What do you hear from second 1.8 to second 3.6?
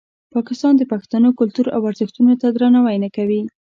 ارزښتونو ته درناوی نه کوي.